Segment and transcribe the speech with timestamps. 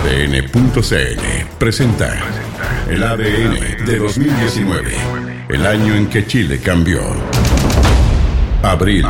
[0.00, 1.20] ADN.cl
[1.58, 2.18] presenta
[2.88, 4.96] el ADN de 2019,
[5.50, 7.02] el año en que Chile cambió.
[8.62, 9.04] Abril.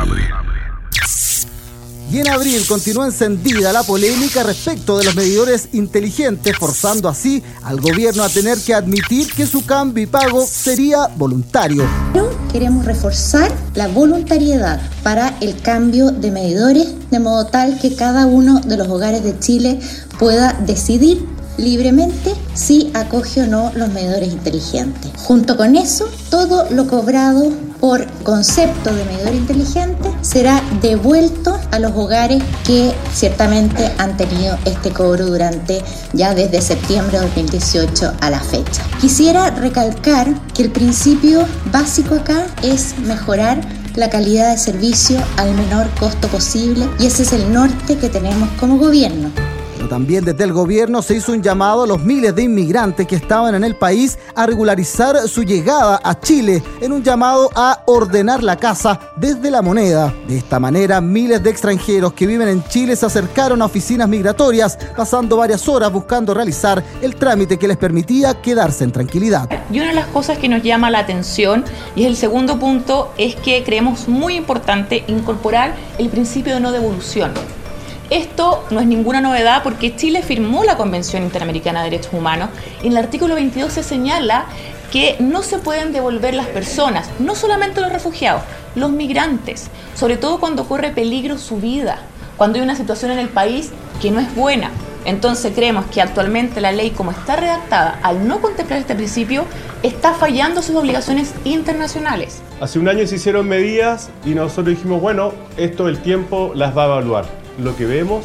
[2.13, 7.81] Y en abril continúa encendida la polémica respecto de los medidores inteligentes, forzando así al
[7.81, 11.85] gobierno a tener que admitir que su cambio y pago sería voluntario.
[12.51, 18.59] Queremos reforzar la voluntariedad para el cambio de medidores, de modo tal que cada uno
[18.59, 19.79] de los hogares de Chile
[20.19, 21.25] pueda decidir
[21.59, 25.13] libremente si acoge o no los medidores inteligentes.
[25.17, 31.93] Junto con eso, todo lo cobrado por concepto de medidor inteligente será devuelto a los
[31.93, 38.41] hogares que ciertamente han tenido este cobro durante ya desde septiembre de 2018 a la
[38.41, 38.83] fecha.
[39.01, 43.61] Quisiera recalcar que el principio básico acá es mejorar
[43.97, 48.49] la calidad de servicio al menor costo posible y ese es el norte que tenemos
[48.59, 49.31] como gobierno.
[49.89, 53.55] También desde el gobierno se hizo un llamado a los miles de inmigrantes que estaban
[53.55, 58.57] en el país a regularizar su llegada a Chile en un llamado a ordenar la
[58.57, 60.13] casa desde la moneda.
[60.29, 64.79] De esta manera, miles de extranjeros que viven en Chile se acercaron a oficinas migratorias,
[64.97, 69.49] pasando varias horas buscando realizar el trámite que les permitía quedarse en tranquilidad.
[69.71, 71.65] Y una de las cosas que nos llama la atención,
[71.97, 76.73] y es el segundo punto, es que creemos muy importante incorporar el principio de no
[76.73, 77.33] devolución.
[78.11, 82.51] Esto no es ninguna novedad porque Chile firmó la Convención Interamericana de Derechos Humanos
[82.83, 84.47] y en el artículo 22 se señala
[84.91, 88.43] que no se pueden devolver las personas, no solamente los refugiados,
[88.75, 92.01] los migrantes, sobre todo cuando corre peligro su vida,
[92.37, 93.71] cuando hay una situación en el país
[94.03, 94.73] que no es buena.
[95.05, 99.45] Entonces creemos que actualmente la ley como está redactada, al no contemplar este principio,
[99.85, 102.43] está fallando sus obligaciones internacionales.
[102.61, 106.83] Hace un año se hicieron medidas y nosotros dijimos, bueno, esto el tiempo las va
[106.83, 108.25] a evaluar lo que vemos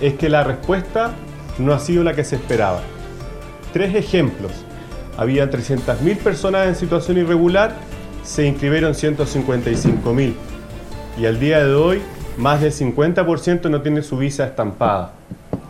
[0.00, 1.12] es que la respuesta
[1.58, 2.80] no ha sido la que se esperaba.
[3.72, 4.52] Tres ejemplos.
[5.16, 7.74] Había 300.000 personas en situación irregular,
[8.22, 10.34] se inscribieron 155.000
[11.18, 12.02] y al día de hoy
[12.36, 15.12] más del 50% no tiene su visa estampada.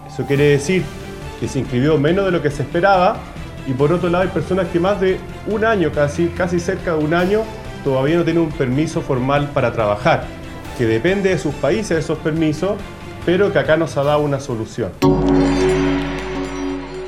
[0.09, 0.83] Eso quiere decir
[1.39, 3.19] que se inscribió menos de lo que se esperaba
[3.69, 7.05] y por otro lado hay personas que más de un año, casi, casi cerca de
[7.05, 7.43] un año,
[7.85, 10.25] todavía no tienen un permiso formal para trabajar,
[10.79, 12.73] que depende de sus países esos permisos
[13.27, 14.93] pero que acá nos ha dado una solución.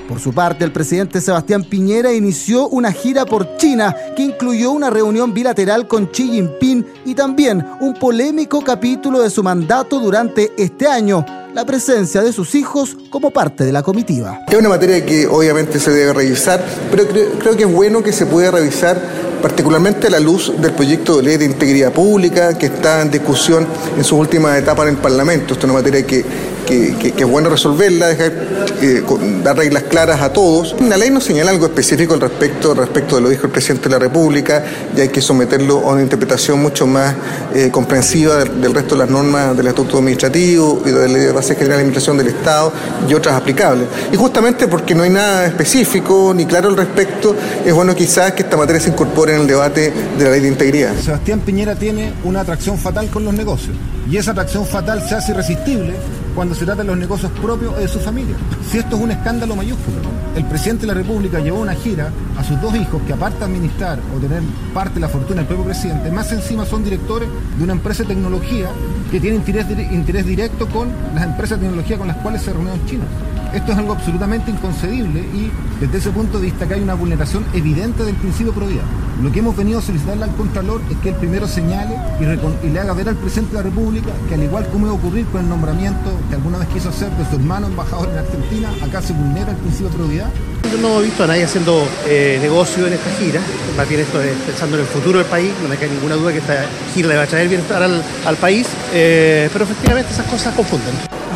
[0.08, 4.90] Por su parte, el presidente Sebastián Piñera inició una gira por China que incluyó una
[4.90, 10.88] reunión bilateral con Xi Jinping y también un polémico capítulo de su mandato durante este
[10.88, 11.24] año,
[11.54, 14.40] la presencia de sus hijos como parte de la comitiva.
[14.48, 18.26] Es una materia que obviamente se debe revisar, pero creo, que es bueno que se
[18.26, 19.00] pueda revisar
[19.41, 23.66] particularmente a la luz del proyecto de ley de integridad pública que está en discusión
[23.97, 25.54] en sus últimas etapas en el Parlamento.
[25.54, 26.25] Esto es una materia que
[26.68, 29.02] que, es bueno resolverla, eh,
[29.42, 30.76] dar reglas claras a todos.
[30.80, 33.94] La ley no señala algo específico al respecto, respecto de lo dijo el presidente de
[33.94, 34.62] la República,
[34.94, 37.14] y hay que someterlo a una interpretación mucho más
[37.54, 41.32] eh, comprensiva del, resto de las normas del Estatuto Administrativo y de la Ley de
[41.32, 42.72] Base General de Administración del Estado
[43.08, 43.88] y otras aplicables.
[44.12, 48.42] Y justamente porque no hay nada específico ni claro al respecto, es bueno quizás que
[48.42, 50.94] esta materia se incorpore en el debate de la ley de integridad.
[51.00, 53.74] Sebastián Piñera tiene una atracción fatal con los negocios
[54.10, 55.94] y esa atracción fatal se hace irresistible
[56.38, 58.37] cuando se trata de los negocios propios de su familia.
[58.71, 59.97] Si esto es un escándalo mayúsculo,
[60.37, 63.47] el presidente de la República llevó una gira a sus dos hijos que aparte de
[63.47, 64.41] administrar o tener
[64.72, 68.10] parte de la fortuna del propio presidente, más encima son directores de una empresa de
[68.10, 68.69] tecnología
[69.10, 72.72] que tiene interés, interés directo con las empresas de tecnología con las cuales se reunió
[72.72, 73.04] en China.
[73.53, 75.50] Esto es algo absolutamente inconcebible y
[75.81, 78.82] desde ese punto de vista que hay una vulneración evidente del principio de probidad.
[79.22, 82.78] Lo que hemos venido a solicitarle al Contralor es que el primero señale y, le
[82.78, 85.41] haga ver al presidente de la República que al igual como iba a ocurrir con
[85.41, 89.14] el nombramiento que alguna vez quiso hacer de su hermano embajador en Argentina, acá se
[89.14, 90.28] vulnera el principio de probidad.
[90.70, 93.41] Yo no he visto a nadie haciendo eh, negocio en esta gira,
[93.78, 96.32] más bien esto es pensando en el futuro del país, no me cae ninguna duda
[96.32, 100.26] que esta gira le va a traer bienestar al, al país, eh, pero efectivamente esas
[100.26, 100.92] cosas confunden.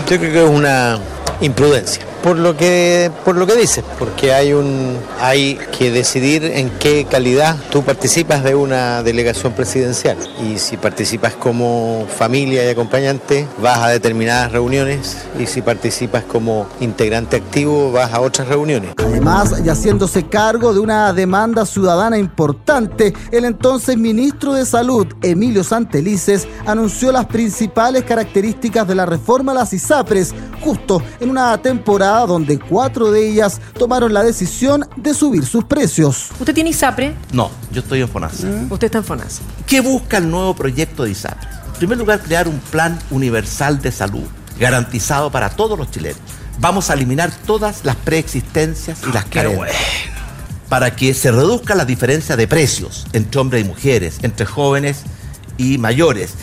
[0.08, 0.98] Yo creo que es una
[1.42, 2.04] imprudencia.
[2.22, 7.04] Por lo que por lo que dices, porque hay un hay que decidir en qué
[7.04, 10.16] calidad tú participas de una delegación presidencial.
[10.48, 15.18] Y si participas como familia y acompañante vas a determinadas reuniones.
[15.38, 18.92] Y si participas como integrante activo vas a otras reuniones.
[18.98, 25.64] Además, y haciéndose cargo de una demanda ciudadana importante, el entonces ministro de Salud, Emilio
[25.64, 32.26] Santelices, anunció las principales características de la reforma a las ISAPRES justo en una temporada
[32.26, 36.30] donde cuatro de ellas tomaron la decisión de subir sus precios.
[36.38, 37.14] ¿Usted tiene ISAPRE?
[37.32, 38.46] No, yo estoy en FONASA.
[38.46, 38.72] ¿Mm?
[38.72, 39.42] Usted está en FONASA.
[39.66, 41.48] ¿Qué busca el nuevo proyecto de ISAPRE?
[41.66, 44.24] En primer lugar, crear un plan universal de salud,
[44.58, 46.20] garantizado para todos los chilenos
[46.60, 49.58] Vamos a eliminar todas las preexistencias y las Qué carencias.
[49.58, 49.74] bueno.
[50.68, 55.02] Para que se reduzca la diferencia de precios entre hombres y mujeres, entre jóvenes
[55.58, 56.34] y mayores.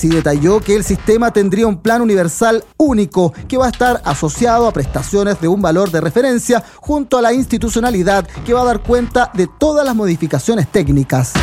[0.00, 4.66] Así detalló que el sistema tendría un plan universal único que va a estar asociado
[4.66, 8.80] a prestaciones de un valor de referencia junto a la institucionalidad que va a dar
[8.80, 11.34] cuenta de todas las modificaciones técnicas.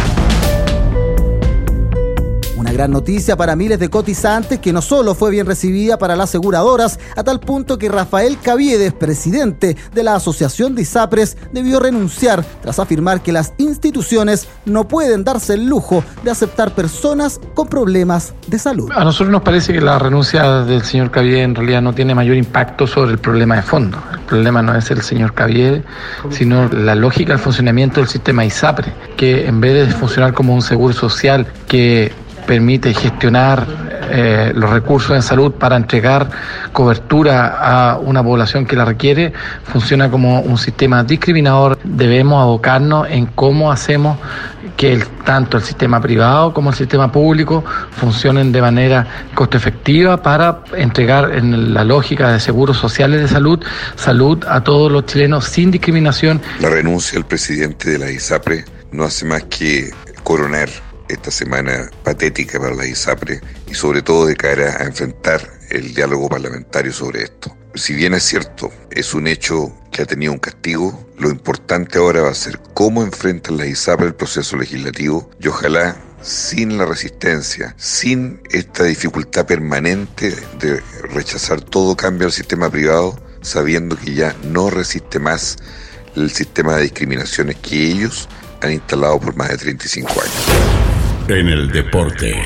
[2.57, 6.31] Una gran noticia para miles de cotizantes que no solo fue bien recibida para las
[6.31, 12.43] aseguradoras, a tal punto que Rafael Caviedes, presidente de la Asociación de ISAPRES, debió renunciar
[12.63, 18.33] tras afirmar que las instituciones no pueden darse el lujo de aceptar personas con problemas
[18.47, 18.91] de salud.
[18.91, 22.37] A nosotros nos parece que la renuncia del señor Cavier en realidad no tiene mayor
[22.37, 23.99] impacto sobre el problema de fondo.
[24.13, 25.85] El problema no es el señor Cavier,
[26.31, 30.63] sino la lógica del funcionamiento del sistema ISAPRE, que en vez de funcionar como un
[30.63, 32.11] seguro social que
[32.47, 33.67] permite gestionar
[34.09, 36.29] eh, los recursos en salud para entregar
[36.71, 39.33] cobertura a una población que la requiere,
[39.65, 41.77] funciona como un sistema discriminador.
[41.83, 44.17] Debemos abocarnos en cómo hacemos
[44.77, 50.61] que tanto el sistema privado como el sistema público funcionen de manera costo efectiva para
[50.75, 53.59] entregar en la lógica de seguros sociales de salud,
[53.95, 59.03] salud a todos los chilenos sin discriminación La renuncia del presidente de la ISAPRE no
[59.03, 59.91] hace más que
[60.23, 60.69] coronar
[61.09, 66.29] esta semana patética para la ISAPRE y sobre todo de cara a enfrentar el diálogo
[66.29, 67.55] parlamentario sobre esto.
[67.75, 72.21] Si bien es cierto, es un hecho que ha tenido un castigo, lo importante ahora
[72.21, 77.75] va a ser cómo enfrentan la ISAPRE el proceso legislativo y ojalá sin la resistencia,
[77.77, 80.81] sin esta dificultad permanente de
[81.13, 85.57] rechazar todo cambio al sistema privado, sabiendo que ya no resiste más
[86.15, 88.27] el sistema de discriminaciones que ellos
[88.61, 90.86] han instalado por más de 35 años.
[91.29, 92.41] En el deporte.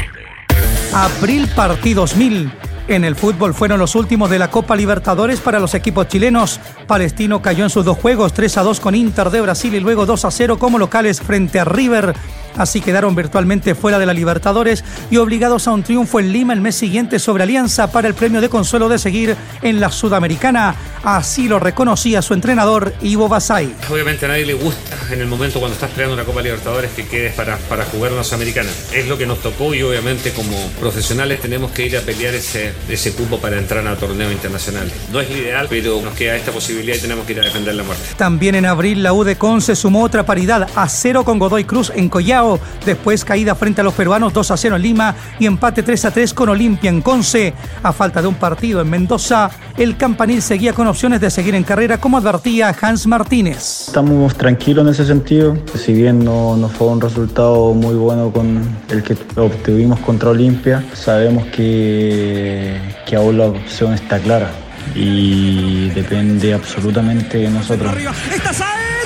[0.91, 2.51] Abril Partidos 1000.
[2.87, 6.59] En el fútbol fueron los últimos de la Copa Libertadores para los equipos chilenos.
[6.87, 10.07] Palestino cayó en sus dos juegos, 3 a 2 con Inter de Brasil y luego
[10.07, 12.15] 2 a 0 como locales frente a River.
[12.57, 16.61] Así quedaron virtualmente fuera de la Libertadores y obligados a un triunfo en Lima el
[16.61, 20.75] mes siguiente sobre Alianza para el premio de consuelo de seguir en la Sudamericana.
[21.03, 23.73] Así lo reconocía su entrenador Ivo Basay.
[23.89, 27.07] Obviamente a nadie le gusta en el momento cuando estás peleando una Copa Libertadores que
[27.07, 28.69] quedes para, para jugar una Sudamericana.
[28.93, 32.73] Es lo que nos tocó y obviamente como profesionales tenemos que ir a pelear ese,
[32.87, 34.93] ese cupo para entrar a torneos internacionales.
[35.11, 37.83] No es ideal, pero nos queda esta posibilidad y tenemos que ir a defender la
[37.83, 38.03] muerte.
[38.17, 41.91] También en abril la U de Conce sumó otra paridad a cero con Godoy Cruz
[41.95, 42.40] en Collao.
[42.85, 46.11] Después caída frente a los peruanos 2 a 0 en Lima y empate 3 a
[46.11, 47.53] 3 con Olimpia en Conce.
[47.83, 51.63] A falta de un partido en Mendoza, el campanil seguía con opciones de seguir en
[51.63, 53.87] carrera como advertía Hans Martínez.
[53.87, 58.61] Estamos tranquilos en ese sentido, si bien no, no fue un resultado muy bueno con
[58.89, 64.51] el que obtuvimos contra Olimpia, sabemos que, que aún la opción está clara
[64.95, 67.91] y depende absolutamente de nosotros.
[68.33, 69.00] ¡Está Saez!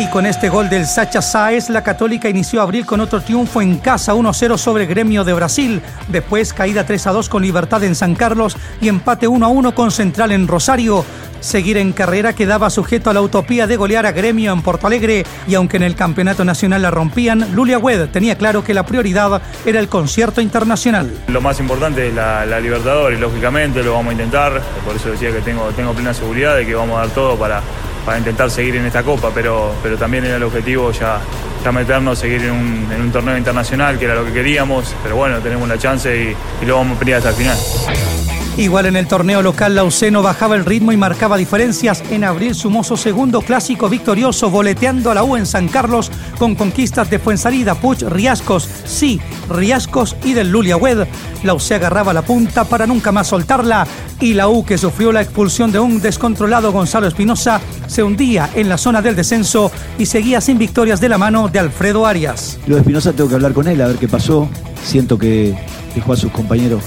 [0.00, 3.76] Y con este gol del Sacha Sáez, la Católica inició abril con otro triunfo en
[3.76, 5.82] casa 1-0 sobre Gremio de Brasil.
[6.08, 11.04] Después caída 3-2 con Libertad en San Carlos y empate 1-1 con Central en Rosario.
[11.40, 15.26] Seguir en carrera quedaba sujeto a la utopía de golear a Gremio en Porto Alegre
[15.46, 19.42] y aunque en el campeonato nacional la rompían, Lulia Wed tenía claro que la prioridad
[19.66, 21.12] era el concierto internacional.
[21.28, 25.30] Lo más importante es la, la Libertadores, lógicamente lo vamos a intentar, por eso decía
[25.30, 27.62] que tengo, tengo plena seguridad de que vamos a dar todo para,
[28.04, 31.20] para intentar seguir en esta copa, pero, pero también era el objetivo ya,
[31.64, 35.16] ya meternos, seguir en un, en un torneo internacional, que era lo que queríamos, pero
[35.16, 38.19] bueno, tenemos la chance y, y lo vamos a pelear hasta el final.
[38.60, 42.02] Igual en el torneo local, Lauceno bajaba el ritmo y marcaba diferencias.
[42.10, 46.54] En abril sumó su segundo clásico victorioso, boleteando a la U en San Carlos con
[46.54, 51.06] conquistas de Fuensalida, Puch, Riascos, sí, Riascos y del Lulia Wed.
[51.42, 53.86] La U se agarraba la punta para nunca más soltarla
[54.20, 58.68] y la U, que sufrió la expulsión de un descontrolado Gonzalo Espinosa, se hundía en
[58.68, 62.58] la zona del descenso y seguía sin victorias de la mano de Alfredo Arias.
[62.66, 64.50] Lo de Espinosa tengo que hablar con él, a ver qué pasó.
[64.84, 65.56] Siento que
[65.94, 66.84] dejó a sus compañeros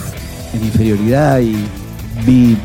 [0.54, 1.56] en inferioridad y
[2.26, 2.58] vi,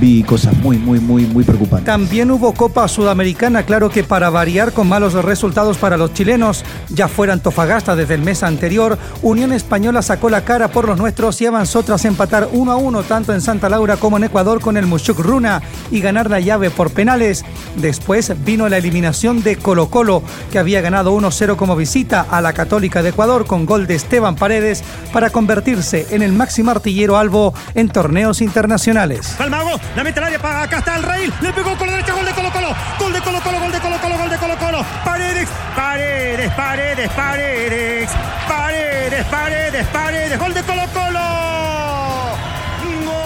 [0.00, 1.86] vi cosas muy, muy, muy, muy preocupantes.
[1.86, 7.08] También hubo Copa Sudamericana, claro que para variar con malos resultados para los chilenos, ya
[7.08, 11.46] fuera Antofagasta desde el mes anterior, Unión Española sacó la cara por los nuestros y
[11.46, 14.86] avanzó tras empatar 1 a 1 tanto en Santa Laura como en Ecuador con el
[14.86, 17.44] Mushuk Runa y ganar la llave por penales.
[17.76, 22.52] Después vino la eliminación de Colo Colo, que había ganado 1-0 como visita a la
[22.52, 27.54] Católica de Ecuador con gol de Esteban Paredes para convertirse en el máximo artillero albo
[27.74, 29.34] en torneos internacionales.
[29.38, 32.12] Palmago, la mete al área para acá está el Rey, le pegó con la derecha,
[32.12, 34.58] gol de Colo Colo, gol de Colo Colo, gol de Colo Colo, gol de Colo
[34.58, 34.84] Colo.
[35.04, 38.10] Paredes, paredes, paredes, paredes.
[38.48, 40.38] Paredes, paredes, paredes.
[40.38, 41.45] Gol de Colo Colo.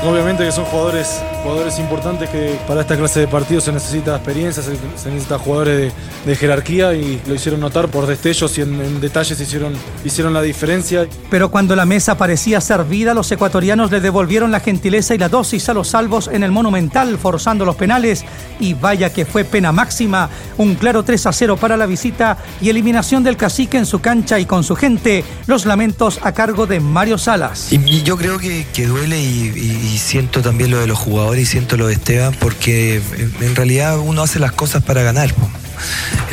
[0.02, 4.62] Obviamente que son jugadores, jugadores importantes que para esta clase de partidos se necesita experiencia,
[4.62, 5.92] se, se necesita jugadores
[6.24, 10.32] de, de, jerarquía y lo hicieron notar por destellos y en, en, detalles hicieron, hicieron
[10.32, 11.06] la diferencia.
[11.28, 15.68] Pero cuando la mesa parecía servida, los ecuatorianos le devolvieron la gentileza y la dosis
[15.68, 18.24] a los salvos en el Monumental, forzando los penales.
[18.58, 22.70] Y vaya que fue pena máxima, un claro 3 a 0 para la visita y
[22.70, 25.24] eliminación del cacique en su cancha y con su gente.
[25.46, 27.70] Los lamentos a cargo de Mario Salas.
[27.70, 31.42] Y yo creo que, que duele y, y y siento también lo de los jugadores
[31.42, 33.02] y siento lo de Esteban porque
[33.40, 35.34] en realidad uno hace las cosas para ganar.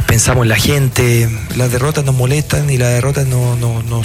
[0.06, 4.02] Pensamos en la gente, las derrotas nos molestan y las derrotas no, no, no,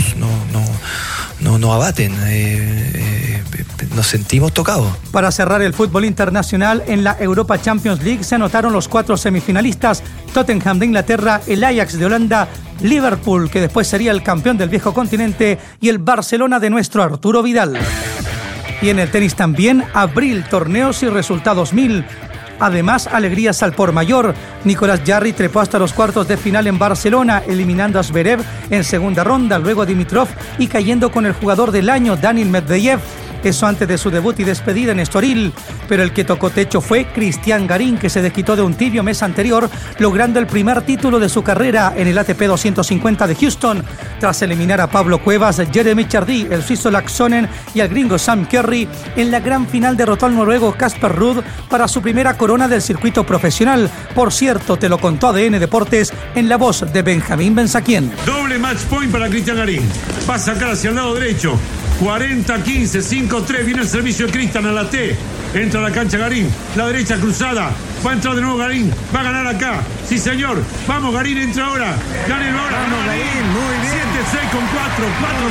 [1.40, 2.12] no, no abaten.
[2.26, 3.42] Eh, eh,
[3.94, 4.96] nos sentimos tocados.
[5.10, 10.02] Para cerrar el fútbol internacional, en la Europa Champions League se anotaron los cuatro semifinalistas:
[10.32, 12.48] Tottenham de Inglaterra, el Ajax de Holanda,
[12.80, 17.42] Liverpool, que después sería el campeón del viejo continente, y el Barcelona de nuestro Arturo
[17.42, 17.78] Vidal.
[18.82, 22.04] Y en el tenis también, abril, torneos y resultados mil.
[22.58, 24.34] Además, alegrías al por mayor.
[24.64, 29.24] Nicolás Jarry trepó hasta los cuartos de final en Barcelona, eliminando a Zverev en segunda
[29.24, 33.00] ronda, luego a Dimitrov y cayendo con el jugador del año, Daniel Medvedev.
[33.44, 35.52] Eso antes de su debut y despedida en Estoril.
[35.88, 39.22] Pero el que tocó techo fue Cristian Garín, que se desquitó de un tibio mes
[39.22, 39.68] anterior,
[39.98, 43.84] logrando el primer título de su carrera en el ATP 250 de Houston,
[44.20, 48.88] tras eliminar a Pablo Cuevas, Jeremy Chardy, el suizo Laxonen y al gringo Sam Kerry.
[49.16, 53.24] En la gran final derrotó al noruego Casper Ruud para su primera corona del circuito
[53.24, 53.90] profesional.
[54.14, 58.12] Por cierto, te lo contó ADN Deportes en la voz de Benjamín Benzaquien.
[58.26, 59.88] Doble match point para Cristian Garín.
[60.28, 61.58] Va a sacar hacia el lado derecho.
[62.00, 65.16] 40-15, 5-3, viene el servicio de Cristian a la T.
[65.54, 67.70] Entra a la cancha Garín, la derecha cruzada.
[68.04, 69.82] Va a entrar de nuevo Garín, va a ganar acá.
[70.08, 70.62] Sí, señor.
[70.88, 71.94] Vamos, Garín, entra ahora.
[72.28, 72.78] Gánelo ahora.
[72.80, 74.02] Vamos, Garín, muy bien.
[74.12, 75.04] 7-6 con 4,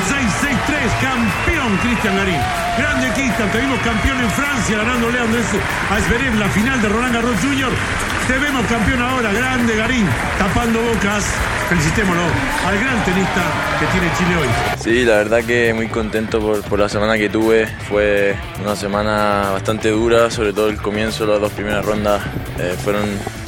[0.10, 1.01] 4-6, 6-3.
[1.01, 2.39] Campeón Cristian Garín.
[2.77, 7.36] Grande Cristian, te vimos campeón en Francia ganándole a Zverev la final de Roland Garros
[7.41, 7.71] Jr.
[8.27, 10.07] Te vemos campeón ahora, grande Garín,
[10.39, 11.25] tapando bocas.
[11.71, 12.23] Felicitémoslo
[12.65, 13.41] al gran tenista
[13.79, 14.47] que tiene Chile hoy.
[14.77, 17.65] Sí, la verdad que muy contento por, por, la semana que tuve.
[17.87, 22.21] Fue una semana bastante dura, sobre todo el comienzo, las dos primeras rondas
[22.59, 23.05] eh, fueron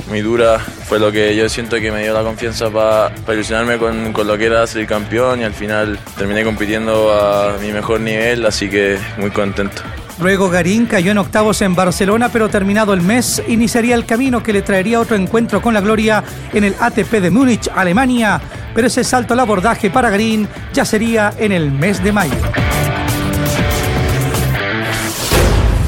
[0.07, 0.63] muy duras.
[0.87, 4.25] Fue lo que yo siento que me dio la confianza para pa ilusionarme con, con,
[4.25, 8.69] lo que era ser campeón y al final terminé compitiendo a mi mejor nivel, así
[8.69, 9.81] que muy contento.
[10.19, 14.53] Luego Garín cayó en octavos en Barcelona, pero terminado el mes iniciaría el camino que
[14.53, 18.41] le traería otro encuentro con la gloria en el ATP de Múnich, Alemania.
[18.75, 22.33] Pero ese salto al abordaje para Garín ya sería en el mes de mayo.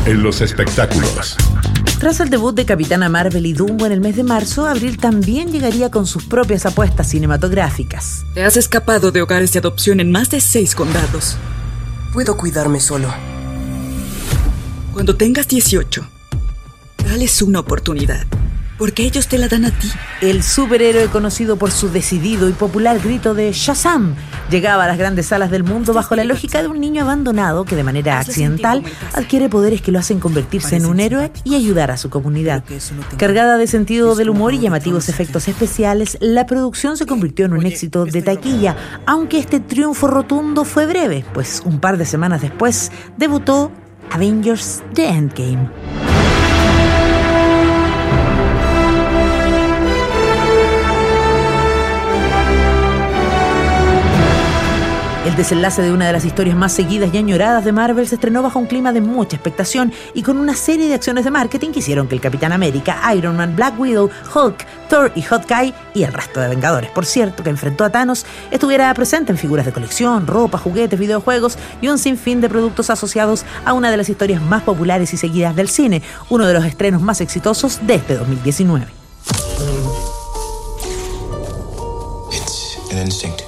[0.05, 1.37] En los espectáculos.
[1.99, 5.51] Tras el debut de Capitana Marvel y Dumbo en el mes de marzo, Abril también
[5.51, 8.25] llegaría con sus propias apuestas cinematográficas.
[8.33, 11.37] Te has escapado de hogares de adopción en más de seis condados.
[12.13, 13.34] Puedo cuidarme solo.
[14.95, 16.07] Cuando tengas 18,
[17.05, 18.25] dales una oportunidad.
[18.77, 19.91] Porque ellos te la dan a ti.
[20.21, 24.15] El superhéroe conocido por su decidido y popular grito de Shazam
[24.49, 27.75] llegaba a las grandes salas del mundo bajo la lógica de un niño abandonado que
[27.75, 31.97] de manera accidental adquiere poderes que lo hacen convertirse en un héroe y ayudar a
[31.97, 32.63] su comunidad.
[33.17, 37.65] Cargada de sentido del humor y llamativos efectos especiales, la producción se convirtió en un
[37.65, 42.93] éxito de taquilla, aunque este triunfo rotundo fue breve, pues un par de semanas después
[43.17, 43.73] debutó
[44.11, 46.04] Avengers The Endgame.
[55.35, 58.41] El desenlace de una de las historias más seguidas y añoradas de Marvel se estrenó
[58.41, 61.79] bajo un clima de mucha expectación y con una serie de acciones de marketing que
[61.79, 66.13] hicieron que el Capitán América, Iron Man, Black Widow, Hulk, Thor y Hawkeye y el
[66.13, 70.25] resto de Vengadores, por cierto, que enfrentó a Thanos, estuviera presente en figuras de colección,
[70.25, 74.63] ropa, juguetes, videojuegos y un sinfín de productos asociados a una de las historias más
[74.63, 78.87] populares y seguidas del cine, uno de los estrenos más exitosos de este 2019.
[82.31, 83.44] It's an instinct.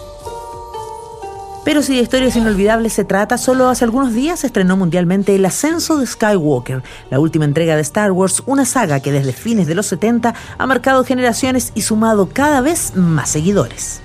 [1.67, 5.45] Pero si de historias inolvidables se trata, solo hace algunos días se estrenó mundialmente El
[5.45, 9.75] Ascenso de Skywalker, la última entrega de Star Wars, una saga que desde fines de
[9.75, 13.99] los 70 ha marcado generaciones y sumado cada vez más seguidores.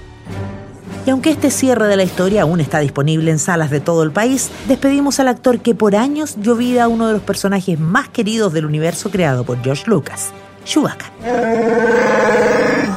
[1.06, 4.10] Y aunque este cierre de la historia aún está disponible en salas de todo el
[4.10, 8.08] país, despedimos al actor que por años dio vida a uno de los personajes más
[8.08, 10.32] queridos del universo creado por George Lucas,
[10.64, 11.10] Chewbacca.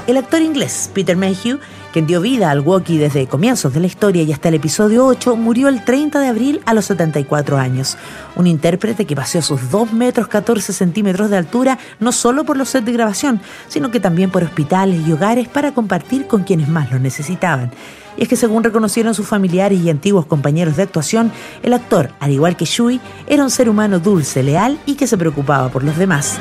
[0.07, 1.59] El actor inglés Peter Mayhew
[1.95, 5.37] quien dio vida al walkie desde comienzos de la historia y hasta el episodio 8,
[5.37, 7.97] murió el 30 de abril a los 74 años.
[8.35, 12.67] Un intérprete que paseó sus 2 metros 14 centímetros de altura no solo por los
[12.67, 16.91] sets de grabación, sino que también por hospitales y hogares para compartir con quienes más
[16.91, 17.71] lo necesitaban.
[18.17, 21.31] Y es que según reconocieron sus familiares y antiguos compañeros de actuación,
[21.63, 25.17] el actor, al igual que Shui, era un ser humano dulce, leal y que se
[25.17, 26.37] preocupaba por los demás.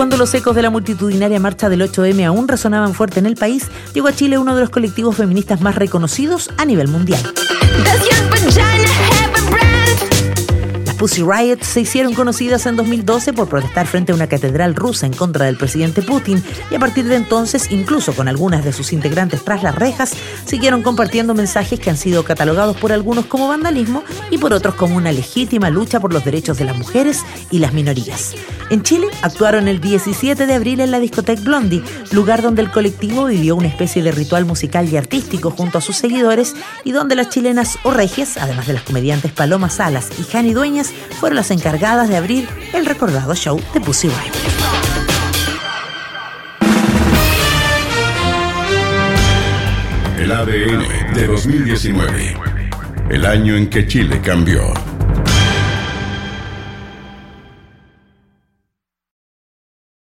[0.00, 3.66] Cuando los ecos de la multitudinaria marcha del 8M aún resonaban fuerte en el país,
[3.92, 7.20] llegó a Chile uno de los colectivos feministas más reconocidos a nivel mundial.
[11.00, 15.14] Pussy Riot se hicieron conocidas en 2012 por protestar frente a una catedral rusa en
[15.14, 19.42] contra del presidente Putin y a partir de entonces, incluso con algunas de sus integrantes
[19.42, 20.12] tras las rejas,
[20.44, 24.94] siguieron compartiendo mensajes que han sido catalogados por algunos como vandalismo y por otros como
[24.94, 28.34] una legítima lucha por los derechos de las mujeres y las minorías.
[28.68, 33.24] En Chile actuaron el 17 de abril en la discoteca Blondie, lugar donde el colectivo
[33.24, 36.54] vivió una especie de ritual musical y artístico junto a sus seguidores
[36.84, 40.89] y donde las chilenas o regias, además de las comediantes Paloma Salas y Jani Dueñas,
[41.18, 44.70] fueron las encargadas de abrir el recordado show de Pussy Riot.
[50.18, 52.36] El ADN de 2019.
[53.10, 54.89] El año en que Chile cambió.